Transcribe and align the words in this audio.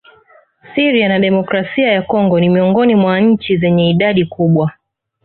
Syria 0.75 1.09
na 1.09 1.19
demokrasia 1.19 1.91
ya 1.91 2.01
Kongo 2.01 2.39
ni 2.39 2.49
miongoni 2.49 2.95
mwa 2.95 3.19
nchi 3.19 3.57
zenye 3.57 3.89
idadi 3.89 4.25
kubwa 4.25 4.71